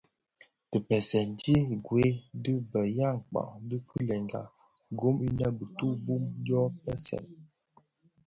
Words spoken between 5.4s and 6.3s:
bituu bum